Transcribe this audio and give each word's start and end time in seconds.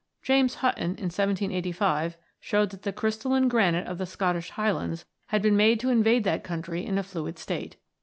James 0.23 0.55
Button 0.63 0.95
in 0.95 1.13
1785 1.13 2.17
showed 2.39 2.71
that 2.71 2.81
the 2.81 2.91
crystalline 2.91 3.47
granite 3.47 3.85
of 3.85 3.99
the 3.99 4.07
Scottish 4.07 4.49
highlands 4.49 5.05
"had 5.27 5.43
been 5.43 5.55
made 5.55 5.79
to 5.79 5.89
invade 5.91 6.23
that 6.23 6.43
country 6.43 6.83
in 6.83 6.97
a 6.97 7.03
fluid 7.03 7.37
state." 7.37 7.77